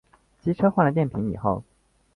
[0.41, 1.63] 机车换了电瓶以后